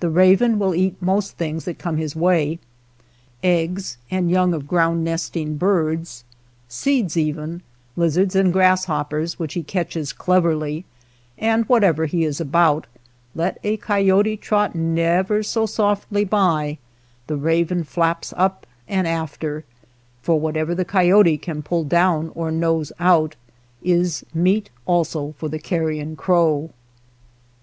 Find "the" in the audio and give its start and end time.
0.00-0.08, 17.26-17.36, 20.74-20.86, 25.50-25.58